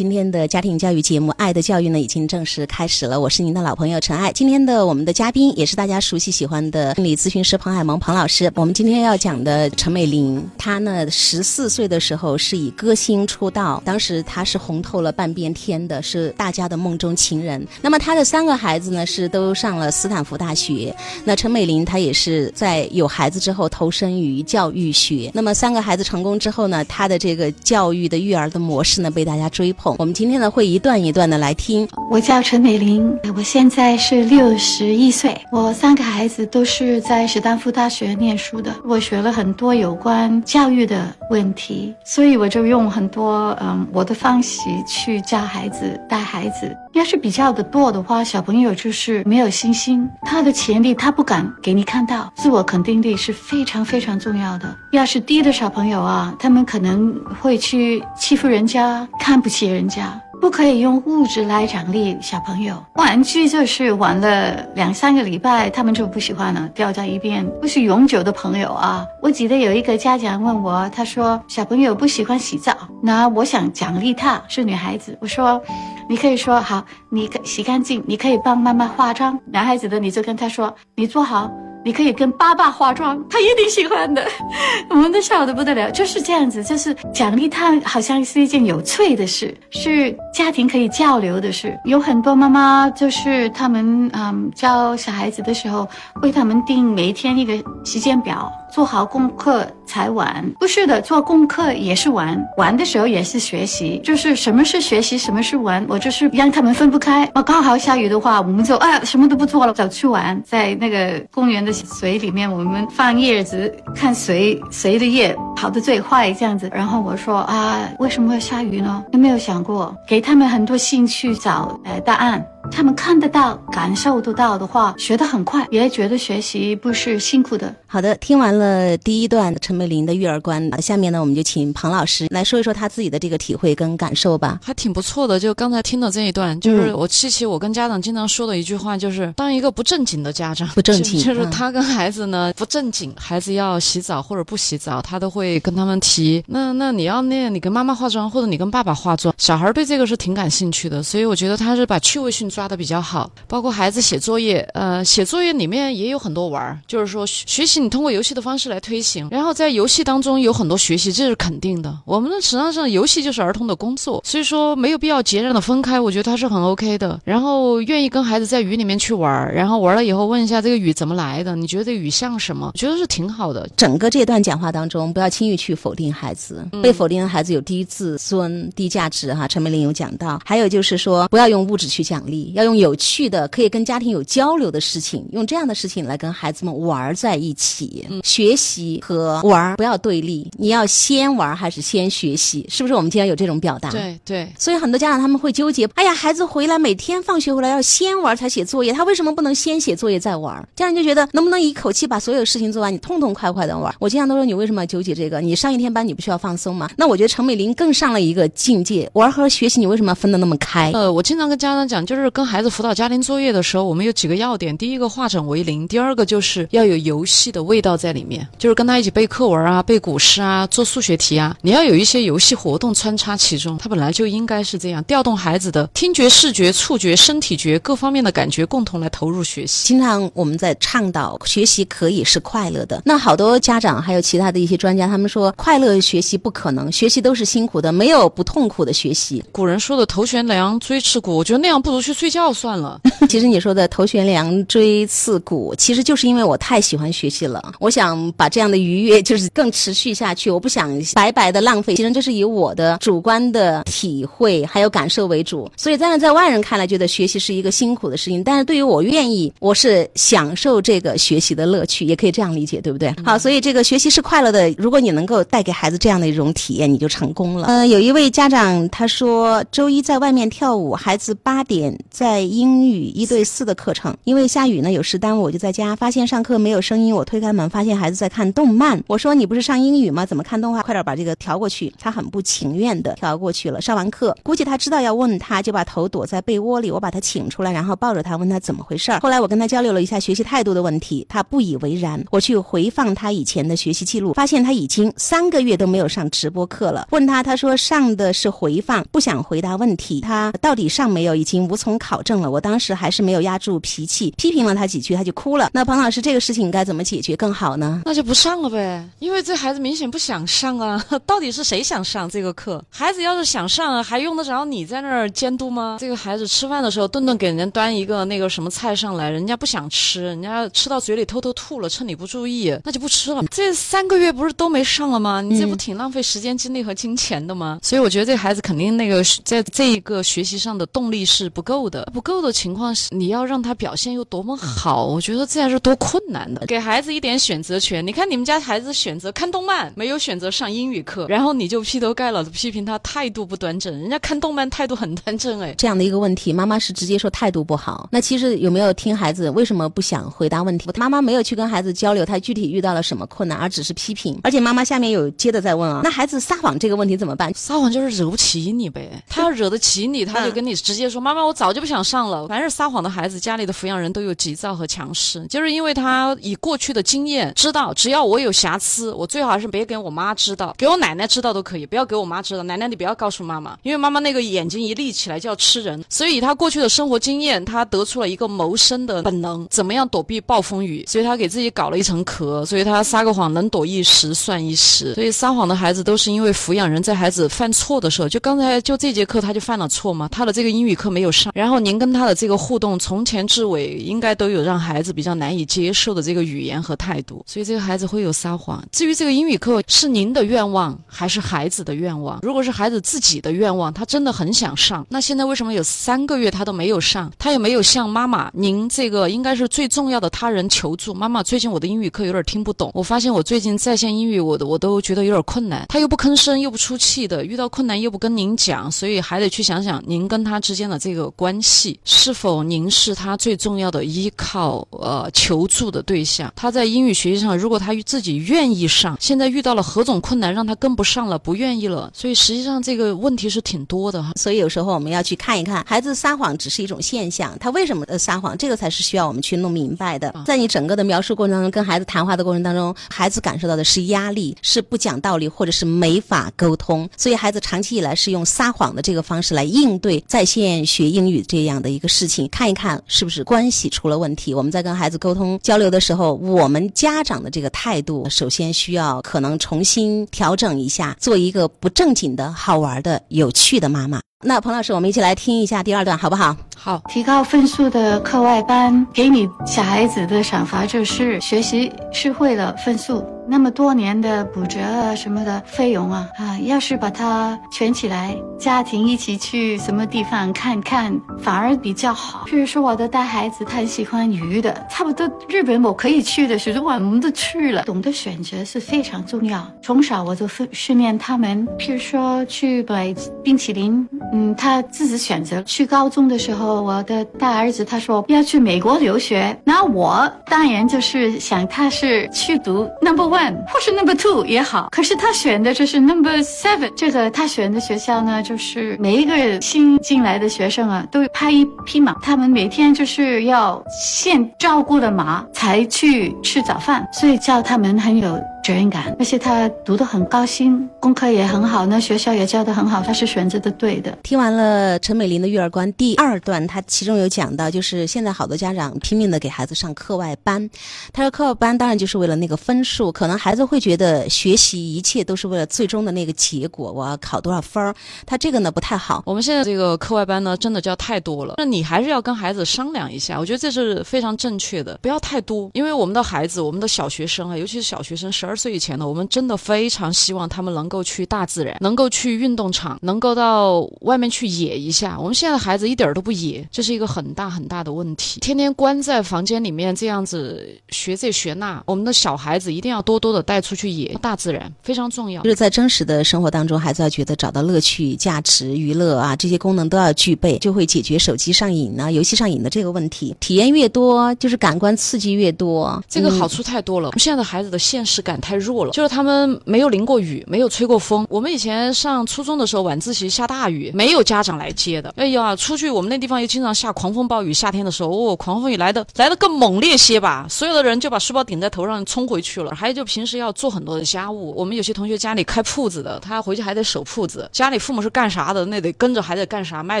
[0.00, 3.20] 今天的家庭教育节目《爱的教育》呢，已经正式开始了。
[3.20, 4.32] 我是您的老朋友陈爱。
[4.32, 8.50] 今天的我们的嘉宾也是大家熟悉喜欢的心理咨询师彭海萌彭老师。
[8.54, 17.62] 我们今天要讲的陈美玲，她呢十四岁的时候是以歌星出道，当时她是红透了半边天的，是大家的梦中情人。
[17.82, 20.96] 那么她的三个孩子呢是都上了斯坦福大学。
[21.26, 25.30] 那陈美玲她也是在有孩子之后投身于教育学。
[25.34, 29.89] 那么三个孩子成功之后呢，她的这个教育的育儿的模式呢被大家追捧。
[29.98, 31.88] 我们今天呢会一段一段的来听。
[32.10, 35.36] 我叫陈美玲，我现在是六十一岁。
[35.50, 38.74] 我三个孩子都是在史丹福大学念书的。
[38.84, 46.76] 我学了很多有关教育的问题，所以我就用很多嗯我的方式去教孩子、带孩子。
[46.92, 54.76] 要是比较的多的话，小朋友就是没有信心，他的潜力他不敢给你看到，自我肯定力是非常非常重要的。
[54.90, 60.20] 要是低的小朋友啊，他们可能会去欺负人家，看不起人人家。
[60.40, 69.04] 不可以用物质来奖励小朋友，玩具就是玩了两三个礼拜，他们就不喜欢了，掉在一边，不是永久的朋友啊。
[69.22, 75.60] 我记得有一个家长问我，他说小朋友不喜欢洗澡，那我想奖励他，是女孩子，我说，
[76.08, 79.38] 你可以说好，你洗干净，你可以帮妈妈化妆。
[79.52, 81.50] 男孩子的你就跟他说，你坐好。
[81.84, 84.26] 你可以跟爸爸化妆，他一定喜欢的。
[84.90, 91.78] 我们都笑得不得了，就是这样子，就是奖励他，好像是一件有趣的事，是家庭可以交流的事。
[91.84, 95.88] 有很多妈妈就是他们嗯教小孩子的时候，
[96.22, 97.52] 为他们定每一天一个
[97.84, 98.50] 时间表。
[98.72, 107.28] 做好功课才玩，不是的，做功课也是玩，玩的时候也是学习，就是什么是学习，什么是玩，我就是让他们分不开。
[107.34, 116.70] 哦，刚好下雨的话，我们就啊什么都不做了，走去玩，在那个公园的水里面，我们放叶子，看谁谁的叶跑得最快这样子。
[116.72, 119.04] 然后我说啊，为什么会下雨呢？
[119.12, 122.44] 有没有想过给他们很多兴趣找答案？
[122.70, 127.74] 他们看得到、感受得到的话，学得很快，也觉得学习不是辛苦的。
[127.86, 134.60] 好的，听完了第一段陈美玲的育儿观，下面呢，我们就请庞老师来说一说他自己的这个体会跟感受吧。
[134.62, 146.42] 还挺不错的，就刚才听的这一段，就是我记起我跟家长经常说的一句话，就是当一个不正经的家长，不正经， 就是他跟孩子呢不正经，孩子要洗澡或者不洗澡，他都会跟他们提。
[146.46, 153.30] 那那你要那，你跟妈妈化妆或者你跟爸爸化妆，小孩对这个是挺感兴趣的，所以我觉得他是把趣味性抓的比较好。
[153.46, 157.80] 包括孩子写作业，呃，写作业里面也有很多玩儿，就是说学习。
[157.80, 161.96] 你通过游戏的方式来推行，然后在游戏当中有很多学习，这是肯定的。
[162.04, 167.18] 我们的实际上游戏就是儿童的工作，所以说没有必要截然的分开，我觉得它是很 OK 的。
[167.24, 172.70] 然后愿意跟孩子在雨里面去玩儿，然后玩了以后问一下这个雨怎么来的，你觉得这雨像什么？
[172.74, 173.68] 我觉得是挺好的。
[173.76, 179.48] 整个这段讲话当中，不要轻易去否定孩子，被否定的孩子有低自尊、低价值哈。
[179.48, 187.60] 陈美玲有讲到，还有就是说不要用物质去奖励，要用有趣的、可以跟家庭有交流的事情，用这样的事情来跟孩子们玩在一起。
[187.60, 192.66] 起，学习和玩不要对立，你要先玩还是先学习？
[192.68, 193.90] 是不是我们经常有这种表达？
[193.90, 194.48] 对对。
[194.58, 200.56] 所以很多家长他们会纠结，哎呀，孩子回来每天放学回来要先玩才写作业，他为什么不能先写作业再玩？
[200.74, 203.94] 家长就觉得能不能一口气把所有事情做完，你痛痛快快的玩？
[203.98, 205.40] 我经常都说你为什么要纠结这个？
[205.42, 206.88] 你上一天班你不需要放松吗？
[206.96, 210.90] 那我觉得陈美玲更上了一个境界，玩和学习你为什么要分得那么开？
[210.92, 217.60] 呃，我经常跟家长讲，就是跟孩子辅导家庭作业的时候，我们有几个要点：第一个化整为零，第二个就是要有游戏的。
[217.70, 229.86] 味道在里面，就是跟他一起背课文啊，背古诗啊，做数学题啊，你要有一些游戏活动穿插其中，他本来就应该是这样，调动孩子的听觉、视觉、触觉、身体觉各方面的感觉，共同来投入学习。
[229.86, 239.44] 经常我们在倡导学习可以是快乐的，那好多家长还有其他的一些专家，他们说快乐学习不可能，学习都是辛苦的，没有不痛苦的学习。
[239.52, 243.00] 古人说的头悬梁锥刺股，我觉得那样不如去睡觉算了。
[243.30, 247.72] 其实你说的头悬梁锥刺股，其实就是因为我太喜欢学习了。
[247.80, 251.94] 我想把这样的愉悦就是更持续下去，我不想白白的浪费。
[251.94, 263.14] 其实这是以我的主观的体会还有感受为主，所以当然在外人看来觉得学习是一个辛苦的事情，但是对于我愿意，我是享受这个学习的乐趣，也可以这样理解，对不对？
[263.24, 264.70] 好，所以这个学习是快乐的。
[264.76, 267.66] 如果你能够带给孩子这样的一种体验，你就成功了。
[267.66, 275.94] 呃，有一位家长他说，周一在外面跳舞，孩子八点在英语一对四的课程，因为下雨呢有事耽误，我就在家。
[275.96, 279.02] 发现上课没有声音，我推开门发现孩子在看动漫。
[279.06, 280.26] 我说你不是上英语吗？
[280.26, 280.82] 怎么看动画？
[280.82, 281.92] 快点把这个调过去。
[281.98, 283.80] 他很不情愿的调过去了。
[283.80, 286.90] 上完课，估计他知道要问他，就把头躲在被窝里。
[286.90, 289.20] 我把他请出来，然后抱着他问他怎么回事儿。
[289.20, 292.22] 后来我跟他交流了一下学习态度的问题，他不以为然。
[292.30, 297.06] 我去回放他以前的学习记录，发现他已经三个月都没有上直播课了。
[297.10, 300.20] 问他，他说上的是回放，不想回答问题。
[300.20, 302.50] 他到底上没有，已经无从考证了。
[302.50, 305.70] 我当时还是没有压住脾气，批评了他几句，他就哭了。
[305.72, 308.02] 那庞老师，这个事情该怎么解决更好呢？
[308.04, 311.00] 那就不上了呗，因为这孩子明显不想上啊。
[311.26, 312.82] 到底是谁想上这个课？
[312.90, 315.98] 孩子要是想上，还用得着你在那儿监督吗？
[316.00, 323.42] 这个孩子吃饭的时候，顿顿给人家端一个那个什么菜上来，人家不想吃，人家吃到嘴里偷偷吐了，趁你不注意，那就不吃了。
[323.50, 325.40] 这三个月不是都没上了吗？
[325.42, 327.78] 你这不挺浪费时间、精力和金钱的吗？
[327.82, 332.08] 所以我觉得这孩子肯定那个在这一个学习上的动力是不够的。
[332.12, 336.64] 不够的情况是，你要让他表现又多么好，我觉得这还是多困难的。
[336.66, 343.92] 给孩子一点选择权，你看你们家孩子选择看动漫，没有选择上英语课，然后你就劈头盖脑的批评他态度不端正。
[343.98, 345.74] 人家看动漫态度很端正哎。
[345.76, 348.08] 这样的一个问题，妈妈是直接说态度不好。
[348.12, 350.88] 那其实有没有听孩子为什么不想回答问题？
[350.96, 354.38] 妈妈没有去跟孩子交流，他具体遇到了什么困难，而只是批评。
[354.42, 357.52] 而且妈妈下面有接着在问啊，那孩子撒谎这个问题怎么办？
[357.54, 372.62] 撒谎就是惹不起你呗，他要惹得起你，他就跟你直接说：“妈妈，我早就不想上了。”凡是撒谎的孩子，家里的抚养人都有急躁和强势，就是因为他以过去的经验知道，只要我有瑕疵，我最好还是别给我妈知道，给我奶奶知道都可以，不要给我妈知道。
[372.62, 376.04] 奶奶你不要告诉妈妈，因为妈妈那个眼睛一立起来就要吃人。
[376.08, 381.04] 所以以他过去的生活经验，他得出了一个谋生的本能，怎么样躲避暴风雨？
[381.08, 385.14] 所以他给自己搞了一层壳，所以他撒个谎能躲一时算一时。
[385.14, 398.84] 所以撒谎的孩子都是因为抚养人在孩子犯错的时候，就刚才就这节课他就犯了错嘛，他的这个英语课没有上，然后然后您跟他的这个互动从前至尾应该都有让孩子比较难以接受的这个语言和态度，所以这个孩子会有撒谎。
[398.90, 402.40] 至于这个英语课是您的愿望还是孩子的愿望？
[402.42, 407.32] 如果是孩子自己的愿望，他真的很想上，那现在为什么有三个月他都没有上？
[407.38, 411.14] 他也没有向妈妈，您这个应该是最重要的他人求助。
[411.14, 415.86] 妈妈，最近我的英语课有点听不懂，我发现我最近在线英语我的我都觉得有点困难。
[415.88, 426.52] 他又不吭声，又不出气的，遇到困难又不跟您讲，所以还得去想想您跟他之间的这个关系，是否您是他最重要的依靠，呃，求助的对象。
[426.56, 434.32] 他在英语学习上，如果他自己愿意上，现在遇到了何种困难让他跟不上了，不愿意了，所以实际上这个问题是挺多的哈。
[434.36, 440.34] 所以有时候我们要去看一看，孩子撒谎只是一种现象，他为什么呃撒谎，这个才是需要我们去弄明白的。
[440.46, 452.48] 在你整个的描述过程当中，跟孩子谈话的过程当中，孩子感受到的是压力，是不讲道理，或者是没法沟通，所以孩子长期以来是用撒谎的这个方式来应对在线学英语这样的一个事情。
[452.48, 454.54] 看一看是不是关系出了问题。
[454.54, 464.20] 我们在跟孩子沟通交流的时候，我们家长的这个态度，首先需要可能重新调整一下，做一个不正经的好玩的、有趣的妈妈。
[464.42, 466.56] 那彭老师，我们一起来听一下第二段，好不好？
[466.74, 473.22] 好，提高分数的课外班，给你小孩子的赏罚就是学习是为了分数。
[473.46, 482.46] 那么多年的补折啊什么的费用啊啊，要是把它圈起来，家庭一起去什么地方看看，反而比较好。
[482.46, 487.82] 譬如说我的大孩子他很喜欢鱼的，差不多日本我可以去的时候，我们都去了。
[487.82, 489.68] 懂得选择是非常重要。
[489.82, 495.62] 从小我就训训练他们，譬如说去买冰淇淋，嗯，他自己选择。
[495.62, 503.54] 去高中的时候，我的大儿子他说要去美国留学，那我当然就是想他是去读 number one。
[503.68, 506.90] 或是 number two 也好，可是他选的就是 number seven。
[506.96, 518.38] 这个他选的学校呢，就是每一个新进来的学生啊，都派一匹马，他们每天就是要现照顾的马才去吃早饭，所以叫他们很有。
[518.70, 524.16] 责任感，而且他读得很高兴，功课也很好，那学校也教得很好，他是选择的对的。
[524.22, 530.70] 听完了陈美玲的育儿观第二段，他其中有讲到，就是现在好多家长拼命的给孩子上课外班，
[531.12, 537.92] 他说课外班当然就是为了那个分数，可能孩子会觉得学习一切都是为了最终的那个结果，我要考多少分儿，
[538.24, 539.20] 他这个呢不太好。
[539.26, 548.59] 我们现在这个课外班呢，真的教太多了，那你还是要跟孩子商量一下，我觉得这是非常正确的，不要太多，因为我们的孩子，我们的小学生啊，尤其是小学生，十二。
[548.60, 555.18] 岁以前呢，我们真的非常希望他们能够去大自然，能够去运动场，能够到外面去野一下。
[555.18, 558.38] 我们现在的孩子一点儿都不野，这是一个很大很大的问题。
[558.40, 565.48] 天天关在房间里面这样子学这学那，我们的小孩子一定要多多的带出去野，大自然非常重要就。
[565.48, 573.34] 是在真实的生活当中，孩子要觉得找到乐趣、价值、娱乐啊这些功能都要具备，就会解决手机上瘾啊、游戏上瘾的这个问题。
[573.40, 577.08] 体验越多，就是感官刺激越多，嗯这个好处太多了。
[577.08, 581.26] 我们现在的孩子的现实感太弱了，就是他们没有淋过雨，没有吹过风。
[581.28, 585.12] 我们以前上初中的时候，晚自习下大雨，没有家长来接的。
[585.16, 592.74] 哎呀，出去我们那地方又经常下狂风暴雨，夏天的时候，哦，狂风雨来的来的更猛烈些吧，所有的人就把书包顶在头上冲回去了。
[592.74, 600.00] 还有就平时要做很多的家务，我们有些同学家里开铺子的，他回去还得守铺子，家里父母是干啥的，那得跟着还得干啥，卖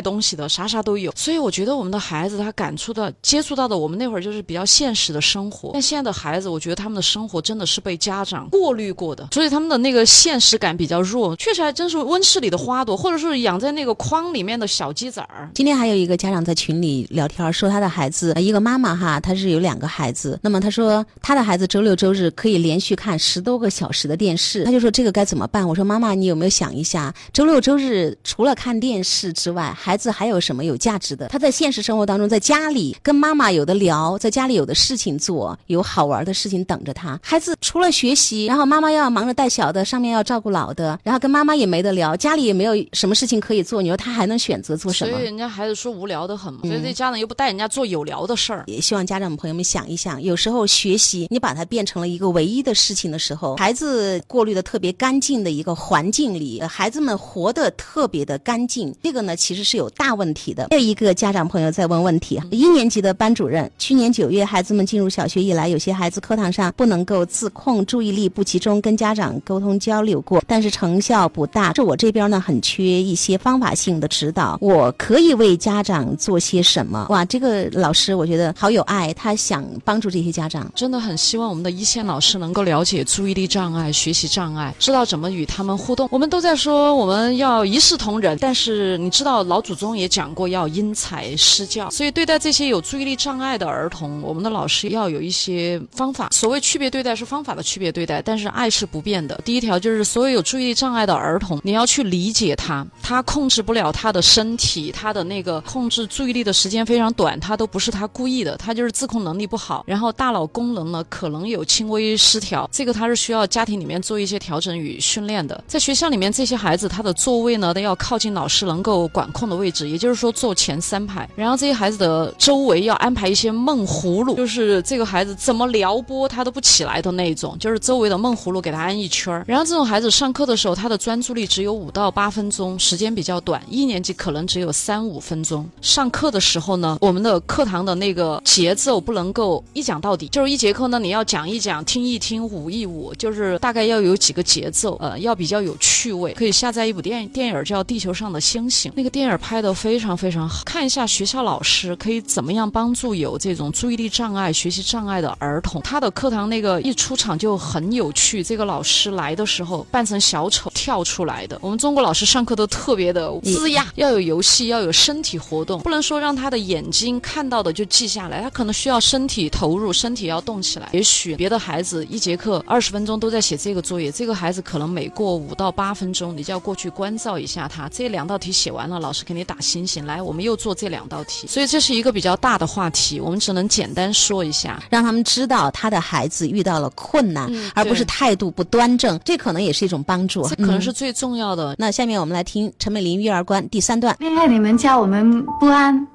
[0.02, 1.10] 东西的，啥啥都有。
[1.16, 5.70] 所以我觉得我们的孩子他感触到、接触到的，我们那会儿就是比较现实的生活。
[5.72, 11.34] 但现在的孩子，我觉得他们的生活真的是被家长过滤过的，所以他们的那个现实感比较弱。
[11.36, 15.50] 确实还真是温室里的花朵，或者是养在那个筐里面的小鸡仔儿。
[15.54, 25.66] 今天还有一个家长在群里聊天，说他的孩子，呃一个妈妈哈，她是有两个孩子，那么她说她的孩子周六周日可以连续看十多个小时的电视，她就说这个该怎么办？
[25.66, 31.28] 我说妈妈，你有没有想一下，周六周日除了看电视之外，孩子还有什么有价值的？
[31.28, 37.18] 他在现实生活当中，在家里跟妈妈有的聊，在家里有的事情做，有好玩的事情等着他。
[37.22, 45.24] 孩子除了学习，然后妈妈要忙着带小的，上面要照顾老的，然后跟妈妈也没得聊，家里也没有什么事情可以做，你说他还能选择做什么所以？
[45.24, 48.64] 人家孩子说无聊的很嘛，所以这家长又不带人家做有聊的事儿。
[48.66, 60.68] 也希望家长朋友们想一想，有时候学习你把它变成了一个唯一的事情的时候，孩子过滤的特别干净的一个环境里，呃孩子们活得特别的干净，这个呢其实是有大问题的。
[60.70, 71.72] 还有一个家长朋友在问问题啊，一年级的班主任，去年九月孩子们进入小学以来，有些孩子课堂上不能够自控，注意力不集中，跟家长沟通交流过，但是成效不大。
[71.72, 77.06] 这我这边呢很缺一些方法性的指导，我可以为家长做些什么？
[77.10, 80.70] 哇，这个老师我觉得好有爱，他想帮助这些家长。
[80.74, 86.08] 真的很希望我们的一线老师能够了解注意力障碍、学习障碍，知道怎么与他们互动。
[86.10, 96.28] 我们都在说我们要一视同仁，但是你知道老祖宗也讲过要因材施教，所以对待这些有注意力障碍的儿童，我们的老师要有一些方法。
[96.30, 99.38] 所谓区别对待是方法的区别对对待，但是爱是不变的。
[99.44, 115.62] 第一条就是所有有注意力障碍的儿童，你要去理解他，他控制不了他的身体，他的那个控制注意力的时间非常短，他都不是他故意的，他就是自控能力不好，然后大脑功能呢可能有轻微失调，这个他是需要家庭里面做一些调整与训练的。
[115.66, 121.28] 在学校里面，这些孩子他的座位呢都要靠近老师能够管控的位置，也就是说坐前三排。
[121.36, 129.44] 然后这些孩子的周围要安排一些闷葫芦，就是这个孩子怎么撩拨他都不起来的那种，就是周围的闷葫芦给他安一圈儿。
[129.48, 135.68] 然后这种孩子上课的时候，他的专注力只有五到八分钟，时间比较短，一年级可能只有三五分钟。
[135.82, 146.32] 上课的时候呢，我们的课堂的那个节奏不能够一讲到底，就是一节课呢，你要讲一讲，听一听，舞一舞，就是大概要有几个节奏，呃，要比较有趣味。
[146.34, 155.82] 可以下载一部电电影叫《地球上的星星》，那个电影拍的非常非常好，看一下学校老师可以怎么样帮助有这种注意力障碍、学习障碍的儿童。
[155.82, 161.58] 他的课堂那个一出场就很有趣，这个老师来的时候扮成小丑跳出来的。
[161.60, 170.88] 我们中国老师上课都特别的呲呀，要有游戏，要有身体活动，不能说让他的眼睛看到的就记下来，他可能需要身体投入，身体要动起来。
[170.92, 177.88] 也许别的孩子一节课二十分钟都在写这个作业，这个孩子可能每过五到八分钟，你就要过去关照一下他。
[177.88, 180.00] 这两道题写完了，老师给你打星星。
[180.06, 184.82] 来，我们又做这两道题，所以这是一个比较大的话题，我们只能简单说一下。
[184.88, 190.46] 让他们知道他的孩子遇到了困难，嗯而不是态度不端正，这可能也是一种帮助。
[190.48, 191.74] 这可能嗯是最重要的。
[191.78, 194.16] 那下面我们来听陈美玲育儿观第三段。
[194.18, 196.06] 恋爱你们教我们不安，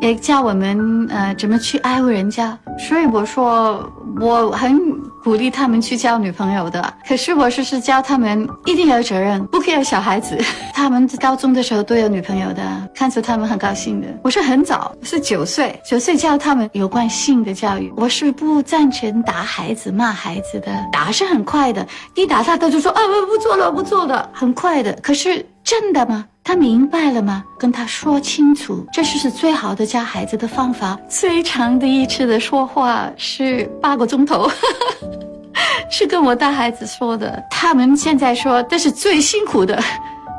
[0.00, 3.90] 也教我们呃怎么去爱护人家，所以我说
[4.20, 4.78] 我很
[5.24, 6.94] 鼓励他们去交女朋友的。
[7.08, 10.38] 可是我是是教他们一定要有责任，不可以有小孩子。
[10.74, 12.62] 他们高中的时候都有女朋友的，
[12.94, 14.06] 看着他们很高兴的。
[14.22, 17.90] 我是很早，是九岁，九岁教他们有关性的教育。
[17.96, 24.92] 我是不赞成打孩子、骂孩子的，打是很快的，一打他他就说啊不不做了不做了，很快的。
[25.02, 26.26] 可是真的吗？
[26.44, 27.42] 他明白了吗？
[27.58, 30.96] 跟他说清楚，这就是最好的教孩子的方法。
[31.08, 34.48] 最长的一次的说话是八个钟头。
[35.90, 39.82] 是跟我大孩子说的，他们现在说这是最辛苦的。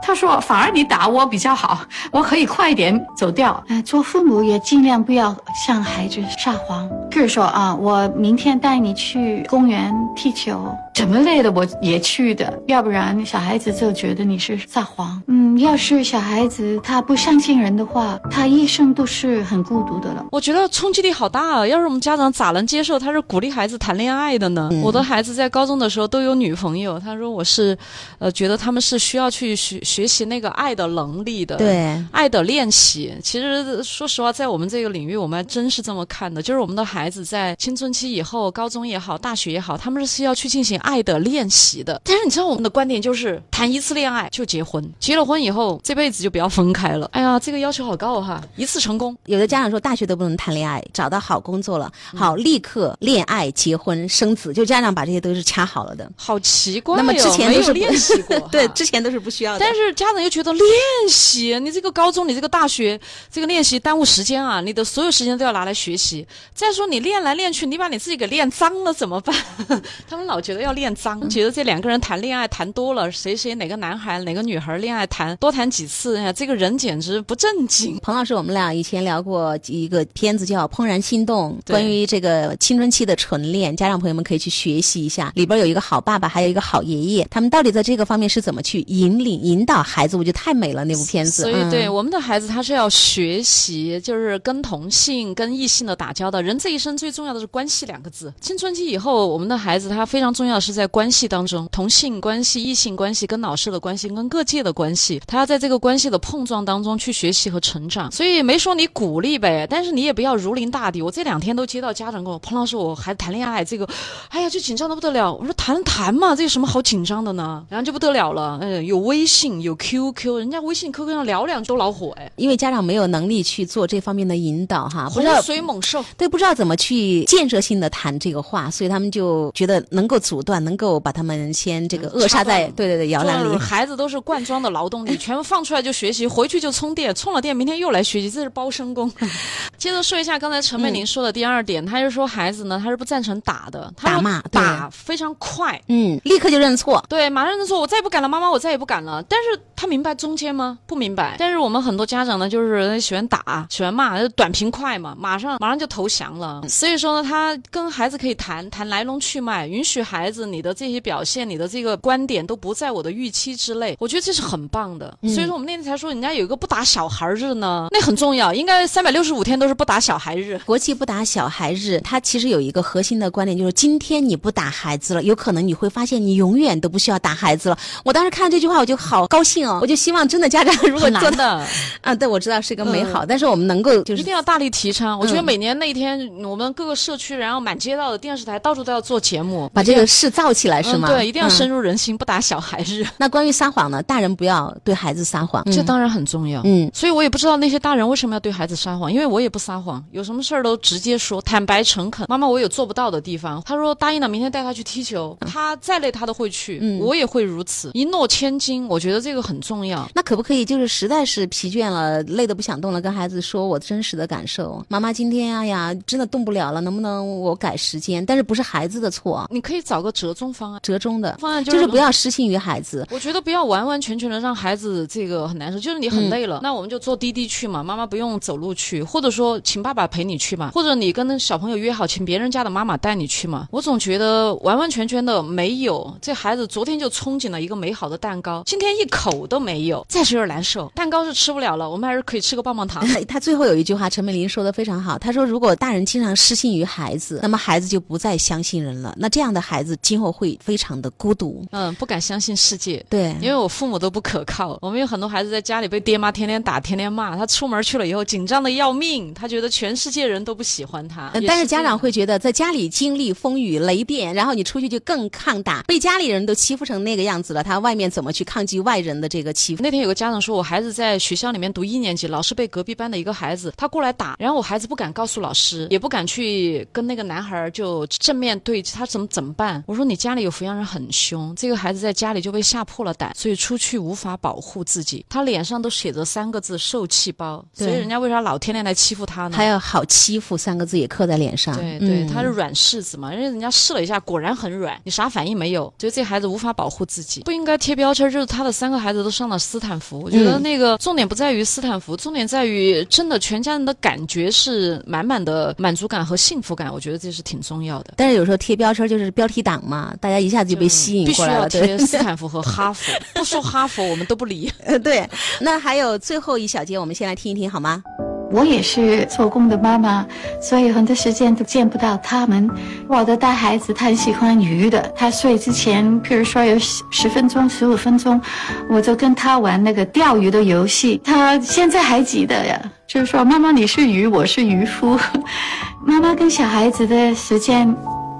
[0.01, 1.79] 他说：“反而你打我比较好，
[2.11, 5.35] 我可以快点走掉。”哎，做父母也尽量不要
[5.65, 15.21] 向孩子撒谎，譬如说啊，我明天带你去公园踢球，怎么累的我也去的，要不然小孩子就觉得你是撒谎。
[15.27, 20.25] 嗯，要是小孩子他不相信人的话，他一生都是很孤独的了。
[20.31, 21.67] 我觉得冲击力好大啊！
[21.67, 24.69] 要是我们家长咋能接受他是鼓励孩子谈恋爱的呢？
[24.81, 27.77] 我的孩子在高中的时候都有女朋友，他说我是，
[28.17, 33.13] 呃，觉得他们是需要去学学习那个爱的能力的，对，爱的练习。
[33.21, 41.99] 其实说实话，在我们这个领域，我们还真是这么看的，就是我们的孩子在青春期以后，高中也好，大学也好，他们是需要去进行爱的练习的。
[42.05, 47.09] 但是你知道我们的观点就是谈一次恋爱就结婚，结了婚以后这辈子就不要分开了。
[47.11, 48.41] 哎呀，这个要求好高哈！
[48.55, 56.09] 一次成功，有的家长说大学都不能谈恋爱，找到好工作了，好立刻恋爱、结婚、生子，就家长把这些都是掐好了的。
[56.15, 56.97] 好奇怪哦！
[56.97, 59.59] 那么之前没都是练习过， 对，之前都是不需要的。
[59.59, 60.65] 但是家长又觉得练
[61.09, 62.99] 习，你这个高中，你这个大学，
[63.31, 64.61] 这个练习耽误时间啊！
[64.61, 66.25] 你的所有时间都要拿来学习。
[66.53, 69.35] 再说你练来练去，你把你自己给练脏了怎么办？
[70.07, 77.97] 他们老觉得要练脏，觉得这两个人谈恋爱谈多了，谁谁哪个男孩哪个女孩恋爱谈多谈几次，哎呀，这个人简直不正经。
[77.99, 85.31] 彭老师，我们俩以前聊过一个片子叫《怦然心动》，关于这个青春期的纯恋，家长朋友们可以去学习一下。
[85.35, 90.17] 里边有一个好爸爸，还有一个好爷爷，他们到底在这个方面是怎么去引领、引导孩子？
[90.17, 91.43] 我觉得太美了，那部片子。
[91.43, 96.41] 所以，对嗯我们的孩子，他是要学习，就是跟同性、跟异性的打交道。
[96.41, 98.33] 人这一生最重要的是关系两个字。
[98.41, 108.11] 青春期以后，我们的孩子他非常重要的是在关系当中，同性关系、异性关系、跟老师的关系、跟各界的关系，他要在这个关系的碰撞当中去学习和成长。
[108.11, 111.03] 所以没说你鼓励呗，但是你也不要如临大敌。
[111.03, 113.87] 我这两天都接到家长跟我，彭老师，我孩子谈恋爱，这个，
[114.29, 115.31] 哎呀，就紧张的不得了。
[115.31, 117.63] 我说谈谈嘛，这有什么好紧张的呢？
[117.69, 126.03] 然后就不得了了，嗯，有微信，有 QQ，人家微信、QQ 上聊两句都恼火哎，因为家长没有能力去做这方面的引导哈，不知道洪水猛兽。
[126.17, 133.57] 对，不知道怎么去建设性的谈这个话，所以他们就觉得能够阻断，能够把他们先这个扼杀在对对对摇篮里。
[133.57, 139.11] 孩子都是罐装的劳动力， 全部放出来就学习，回去就充电，充了电明天又来学习，这是包身工。
[139.77, 145.79] 接着说一下刚才陈美玲说的第二点，她就说孩子呢，她是不赞成打的，打骂打非常快。
[145.87, 147.03] 嗯，立刻就认错。
[147.09, 150.79] 对，马上就错：“我再也不敢了，妈妈，我再也不敢了。”但是他明白中间吗？
[150.87, 151.35] 不明白。
[151.37, 156.61] 但是我们很多家长呢，就是喜欢打，喜欢骂，就短平快嘛，马上马上就投降了。
[156.67, 165.17] 所以说呢，他跟孩子可以谈谈来龙去脉，允许孩子你的这些表现，你的这个观点都不在我的预期之内，我觉得这是很棒的。
[165.23, 170.59] 所以说我们那天才说，人家有一个不打小孩日呢，那很重要，应该三百六十五天都是不打小孩日。
[170.65, 177.77] 国际不打小孩日，它其实有一个核心的观点，就是今天你不打孩子了，有可能你会发现你永远都不需要打孩子了。
[178.03, 181.67] 我当时看到这句话，我就好高兴哦， 我就希望真的家长如果很做到难的，
[182.01, 185.17] 啊，对我知道是一个美好，但是我们能够就是一定要大力提倡。
[185.19, 191.07] 我觉得嗯每年那一天，我们各个社区，然后满街道的电视台，到处都要做节目，把这个事造起来，是吗？
[191.07, 191.09] 嗯？
[191.09, 194.01] 对，一定要嗯深入人心，不打小孩日， 那关于撒谎呢？
[194.03, 196.61] 大人不要对孩子撒谎，嗯这当然很重要。
[196.65, 196.89] 嗯。
[196.93, 202.25] 所以我也不知道那些大人为什么要对孩子撒谎，因为我也不撒谎，有什么事儿都直接说，坦白诚恳。
[202.29, 203.61] 妈妈，我有做不到的地方。
[203.65, 208.87] 他说答应了，明天带他去踢球，他再累他都会去，嗯我也会如此，一诺千金。
[208.87, 210.07] 我觉得这个很重要。
[210.13, 214.83] 那可不可以就是实在是疲倦了、累得不想动了，跟孩子说我真实的感受？
[214.87, 218.25] 妈妈今天哎呀真的动不了了，能不能我改时间？
[218.25, 223.05] 但是不是孩子的错，你可以找个折中方案，折中的，方案就是不要失信于孩子。
[223.11, 233.67] 我觉得不要完完全全的让孩子这个很难受，就是你很累了，那我们就坐滴滴去嘛，妈妈不用走路去，或者说请爸爸陪你去嘛，或者你跟小朋友约好，请别人家的妈妈带你去嘛。
[233.69, 240.89] 我总觉得完完全全的没有，这孩子昨天就憧憬了一个美好的蛋糕，今天一口都没有，再是有点难受。
[240.95, 243.05] 蛋糕是吃不了了，我们还是可以吃个棒棒糖。
[243.27, 245.17] 他最后有一句话，陈美玲说的非常好。
[245.17, 249.13] 她说：“如果大人经常失信于孩子，那么孩子就不再相信人了。
[249.17, 251.65] 那这样的孩子今后会非常的孤独。
[251.71, 253.03] 嗯，不敢相信世界。
[253.09, 261.31] 对，因为我父母都不可靠，我们有很多孩子在家里被爹妈天天打、天天骂，他出门去了以后紧张的要命，他觉得全世界人都不喜欢他。
[261.33, 269.81] 呃但是家长会觉得，在家里经历风雨雷电，然后你出去就更抗打，被家里人都欺负成那个样子了，他外面怎么去抗击外人的这个欺负？
[269.81, 279.83] 那天有个家长说，我孩子在学校里面读一年级，老师被隔壁班的一个孩子他过来打，然后我孩子不敢告诉老师，也不敢去跟那个男孩就正面对他怎么怎么办？
[279.87, 289.55] 我说你家里有抚养人很凶，这个孩子在家里就被吓破了胆，所以出去无法保护自己，他脸上都写着三个字受气包，所以人家为啥老天天来欺负他呢？
[289.55, 291.75] 还有好欺负三个字也刻在脸上。
[291.75, 295.93] 对对，嗯他是软柿子嘛，人家人家试了一下，果然很软，你啥反应没有？
[295.97, 298.25] 所以这孩子无法保护自己，不应该贴标签。
[298.29, 308.15] 就是他的三个孩子都上了斯坦福，我觉得嗯那个重点不在于斯坦福，重点在于真的全家人的感觉是满满的满足感和幸福感，我觉得这是挺重要的。
[308.17, 311.69] 但是有时候贴标签就是标题党嘛，大家一下子就被吸引过来了。
[311.69, 314.71] 对，斯坦福和哈佛，不说哈佛我们都不理。
[314.85, 315.27] 呃对。
[315.61, 318.03] 那还有最后一小节，我们先来听一听好吗？
[318.51, 320.25] 我也是做工的妈妈，
[320.61, 322.69] 所以很多时间都见不到他们。
[323.09, 328.39] 我的大孩子他很喜欢鱼的，他睡之前，譬如说有十十分钟、十五分钟，
[328.87, 331.19] 我就跟他玩那个钓鱼的游戏。
[331.23, 335.19] 他现在还记得呀，就是说妈妈你是鱼，我是渔夫。
[336.05, 337.93] 妈妈跟小孩子的时间，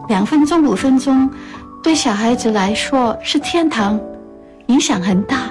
[0.07, 1.29] 两分钟、五分钟，
[1.81, 3.99] 对小孩子来说是天堂，
[4.67, 5.49] 影响很大。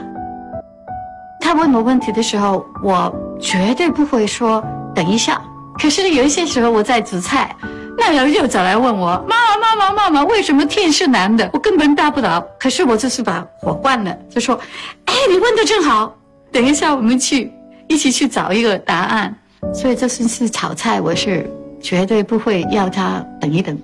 [1.41, 4.65] 他问我问题的时候，我绝对不会说
[4.95, 5.41] 等一下。
[5.79, 7.55] 可是有一些时候我在煮菜，
[7.99, 11.51] 那人又走来问我妈妈妈妈妈妈，为什么天是蓝的？
[11.53, 12.41] 我根本答不了。
[12.59, 14.59] 可是我就是把火关了，就说
[15.07, 16.15] ：“哎，你问的正好，
[16.53, 17.53] 等一下我们去
[17.89, 19.35] 一起去找一个答案。”
[19.75, 23.77] 所以这次是炒菜，我是绝对不会要他等一等。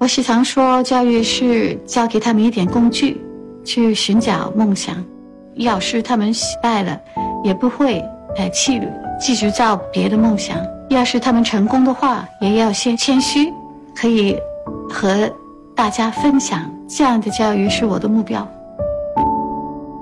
[0.00, 3.20] 我时常说，教育是教给他们一点工具，
[3.64, 5.04] 去寻找梦想。
[5.56, 7.00] 要是他们失败了，
[7.42, 8.00] 也不会
[8.36, 8.88] 呃气馁，
[9.20, 10.56] 继续造别的梦想。
[10.88, 13.52] 要是他们成功的话，也要先谦虚，
[13.92, 14.38] 可以
[14.88, 15.28] 和
[15.74, 16.70] 大家分享。
[16.88, 18.48] 这样的教育是我的目标。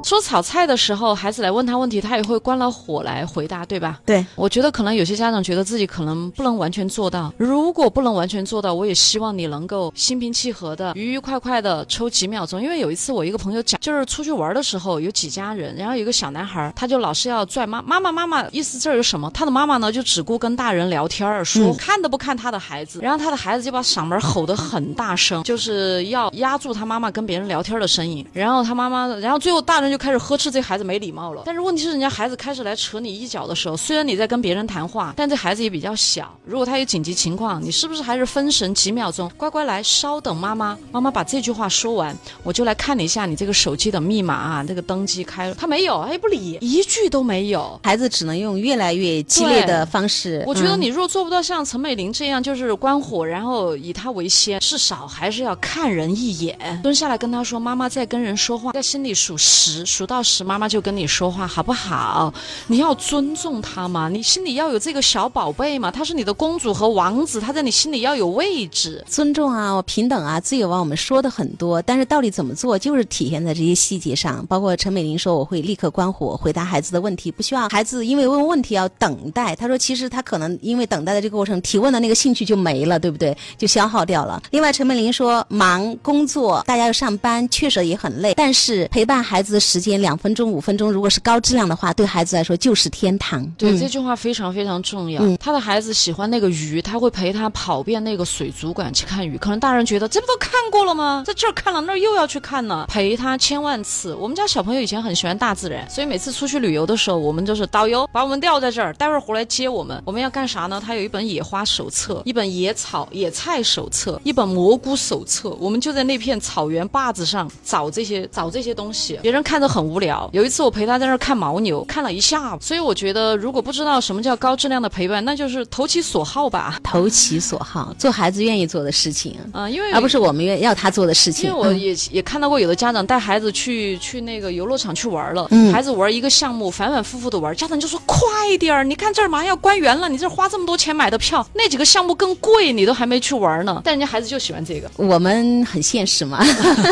[0.07, 3.99] 说炒菜的时候，孩子来问他问题，他也会关了火来回答，对吧？
[4.07, 7.35] 对，我觉得可能有些家长觉得自己可能不能完全做到。
[7.37, 12.63] 如果不能完全做到，我也希望你能够心平气和的、愉愉快快的抽几秒钟。
[12.63, 19.29] 因为有一次我一个朋友讲，就是出去玩的时候有几家人，然后有个小男孩，他就老是要拽妈妈妈妈妈，意思这儿有什么？
[19.35, 28.25] 他的妈妈呢就只顾跟大人聊天儿，说、嗯看都不看他的孩子，然后他的孩子就把嗓门吼得很大声，就是要压住他妈妈跟别人聊天的声音。
[28.33, 31.43] 然后他妈妈，然后最后大人就开始呵斥这孩子没礼貌了。
[31.47, 36.37] 但是问题是，人家孩子开始来扯你衣角的时候，虽然你在跟别人谈话，但这孩子也比较小。
[36.45, 45.55] 如果他有紧急情况，你是不是还是分神几秒钟，乖乖来，稍等妈妈，妈妈把这句话说完，我就来看一下你这个手机的密码啊，这个登机开了。
[45.55, 47.81] 他没有，他也，不理，一句都没有。
[47.83, 50.45] 孩子只能用越来越激烈的方式。
[50.47, 62.33] 我觉得嗯你若做不到像陈美玲这样，就是关火，然后以他为先，至少还是要看人一眼，蹲下来跟他说：“妈妈在跟人说话，在心里数十，数到十，妈妈就跟你说话，好不好？
[62.67, 74.45] 你要尊重她嘛，你心里要有这个小宝贝嘛，她是你的公主和王子，她在你心里要有位置。”尊重啊、平等啊、自由啊，我们说的很多，但是到底怎么做，就是体现在这些细节上。
[74.47, 79.55] 包括陈美玲说，我会立刻关火，回答孩子的问题，不需要孩子因为问问题要等待。
[79.55, 83.37] 她说，其实他可能因为等待的这个过程，提问的那个兴趣就没了，对不对？
[83.57, 84.43] 就消耗掉了。
[84.51, 93.45] 另外，陈美玲说，忙工作，大家要上班，确实也很累，但是陪伴孩子的时间两分钟、五分钟，如果是高质量的话，对孩子来说就是天堂。
[93.59, 95.23] 对，嗯这句话非常非常重要。
[95.23, 99.37] 嗯他的孩子喜欢那个鱼，他会陪他跑遍那个水族馆去看鱼。
[99.39, 101.23] 可能大人觉得这不都看过了吗？
[101.27, 104.15] 在这儿看了，那儿又要去看呢，陪他千万次。
[104.15, 110.03] 我们家小朋友以前很喜欢大自然，所以每次出去旅游的时候，我们就是导游把我们撂在这儿，待会儿回来接我们。
[110.05, 110.83] 我们要干啥呢？
[110.85, 115.51] 他有一本野花手册，一本野草野菜手册，一本蘑菇手册。
[115.61, 120.29] 我们就在那片草原坝子上找这些找这些东西，别人看着很无聊。
[120.33, 122.59] 有一次我陪他在那儿看牦牛，看了一下午。
[122.61, 126.79] 所以我觉得，如果不知道什么叫高质量的陪伴，那就是投其所好吧。
[126.83, 131.45] 投其所好，做孩子愿意做的事情，啊、因为而不是我们愿要他做的事情。
[131.45, 138.19] 嗯因为我也、也看到过有的家长带孩子去去那个游乐场去玩了，嗯孩子玩一个项目反反复复的玩，家长就说快
[138.59, 143.81] 点儿，你看这儿马上要关园了，你这花这么多钱买的票，那几个项目更贵，你都还没去玩呢。
[143.85, 144.91] 但人家孩子就喜欢这个。
[144.97, 146.43] 我们很现实嘛。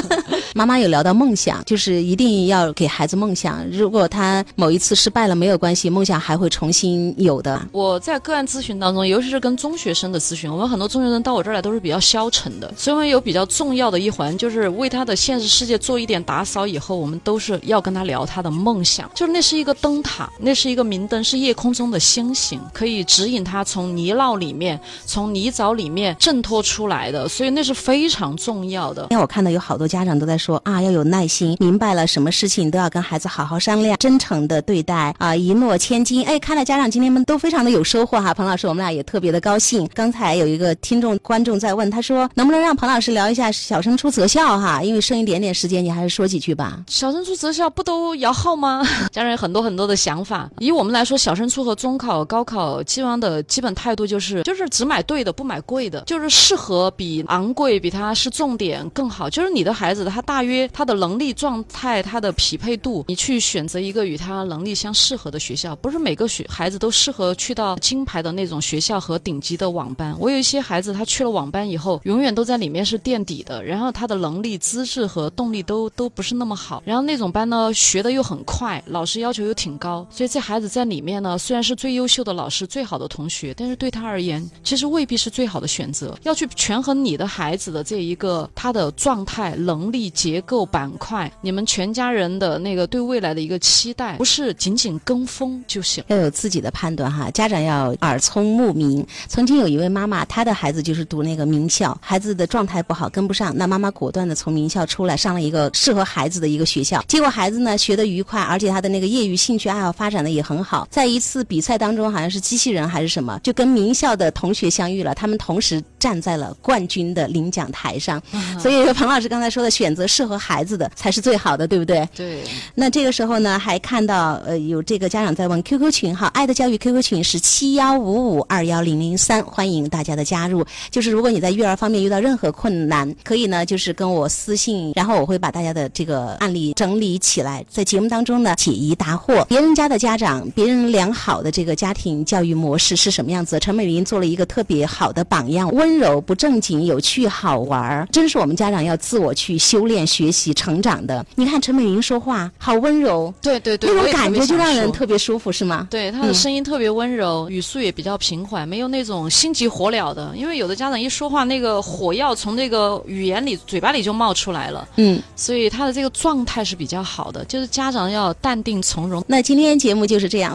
[0.54, 3.68] 妈妈有聊到梦想，就是一定要要给孩子梦想。
[3.70, 7.60] 如果他某一次失败了，没有关系，梦想还会重新有的。
[7.72, 16.66] 我在个案咨询当中，尤其是跟中学生的咨询，我们很多中学生到我这儿来都是比较消沉的，所以我们有比较重要的一环，就是为他的现实世界做一点打扫。
[16.66, 29.08] 以后我们都是要跟他聊他的梦想，就是那是一个灯塔，那是一个明灯，是夜空中的星星，可以指引他从泥淖里面、从泥沼里面挣脱出来的，所以那是非常重要的。
[29.10, 36.22] 因为我看到有好多家长都在说啊，要有耐心，明白了什么是事情都要跟孩子好好商量，真诚的对待啊，一诺千金。
[36.26, 38.34] 哎，看来家长今天们都非常的有收获哈。
[38.34, 39.88] 彭老师，我们俩也特别的高兴。
[39.94, 44.82] 刚才有一个听众观众在问，他说能不能让彭老师聊一下小升初择校哈？
[44.82, 46.84] 因为剩一点点时间，你还是说几句吧。
[46.86, 48.86] 小升初择校不都摇号吗？
[49.10, 50.50] 家长有很多很多的想法。
[50.58, 59.30] 以我们来说，小升初和中考、高考基本上的基本态度就是，就是只买对的，不买贵的，就是适合比昂贵、比它是重点更好。
[59.30, 65.74] 就是你的孩子，他大约他的能力状态、他的匹配度，你去选择一个与他能力相适合的学校。
[65.76, 70.14] 不是每个学孩子都适合去到金牌的那种学校和顶级的网班。
[70.18, 76.82] 我有一些孩子，他去了网班以后，永远都在里面是垫底的，然后他的能力、资质和动力都都不是那么好。
[76.84, 86.16] 然后那种班呢，学的又很快，老师要求又挺高，所以这孩子在里面呢，虽然是最优秀的老师、最好的同学，但是对他而言，其实未必是最好的选择。
[86.22, 96.02] 要去权衡你的孩子的这一个他的状态、能力、结构板块，你们全家人的那个对未来的一个期待，不是仅仅跟风就行。
[96.08, 99.04] 要有自己的判断哈，家长要耳聪目明。
[99.28, 107.02] 曾经有一位妈妈，她的孩子就是读那个名校，孩子的状态不好，跟不上，那妈妈果断的从名校出来，上了一个适合孩子的一个学校。
[107.08, 110.86] 结果孩子呢学的愉快，而且他的那个业余兴趣爱好发展的也很好。
[110.90, 118.22] 在一次比赛当中，好像是机器人还是什么，就跟名校的同学相遇了，他们同时站在了冠军的领奖台上。
[118.58, 122.08] 所以彭老师刚才说的，选择适合孩子的才是最好的，对不对？
[122.14, 122.42] 对。
[122.74, 130.64] 那这个时候呢，还看到呃有这个家长在问 QQ 群哈，爱的教育 QQ 群是七幺五五二幺零零三，欢迎大家的加入。
[130.90, 139.44] 就是如果你在育儿方面遇到任何困难，可以呢就是跟我私信，然后我会把大家的这个案例整理起来，在节目当中呢解疑答惑。
[139.46, 143.58] 别人家的家长，别人良好的这个家庭教育模式是什么样子？
[143.60, 151.24] 陈美玲做了一个特别好的榜样，温柔不正经，有趣好玩儿，真是我们家长要自我去修炼、学习、成长的。
[151.34, 155.88] 你看陈美玲说话好温柔，对对对，那种感觉就让人特别舒服，是吗？
[155.90, 160.32] 对，他的声音特别温柔，语速也比较平缓，没有那种心急火燎的。
[160.36, 165.22] 因为有的家长一说话，那个火药从那个语言里、嘴巴里就冒出来了，嗯。
[165.34, 167.42] 所以他的这个状态是比较好的。
[167.46, 169.24] 就是家长要淡定从容。
[169.26, 170.52] 那今天节目就是这样。